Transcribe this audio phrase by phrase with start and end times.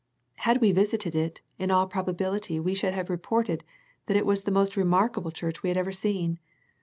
[0.37, 3.63] Had we visited it, in all probability we should have reported
[4.07, 6.39] that it was the most remarkable church we had ever seen.